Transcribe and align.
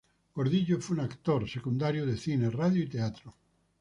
Gordillo 0.35 0.79
fue 0.81 0.95
un 0.95 1.01
actor 1.03 1.47
secundario 1.47 2.07
de 2.07 2.17
cine, 2.17 2.49
radio 2.49 2.81
y 2.81 2.87
teatro. 2.87 3.35